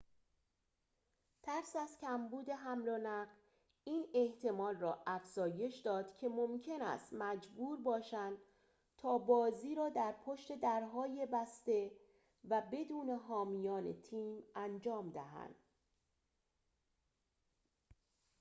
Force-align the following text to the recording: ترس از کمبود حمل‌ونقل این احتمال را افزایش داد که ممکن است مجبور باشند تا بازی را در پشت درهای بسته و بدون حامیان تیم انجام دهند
ترس 1.43 1.75
از 1.75 1.97
کمبود 2.01 2.49
حمل‌ونقل 2.49 3.31
این 3.83 4.05
احتمال 4.13 4.75
را 4.77 5.03
افزایش 5.07 5.75
داد 5.77 6.15
که 6.17 6.29
ممکن 6.29 6.81
است 6.81 7.13
مجبور 7.13 7.77
باشند 7.81 8.37
تا 8.97 9.17
بازی 9.17 9.75
را 9.75 9.89
در 9.89 10.15
پشت 10.25 10.59
درهای 10.59 11.27
بسته 11.33 11.91
و 12.49 12.63
بدون 12.71 13.09
حامیان 13.27 14.01
تیم 14.01 14.43
انجام 14.55 15.09
دهند 15.11 15.55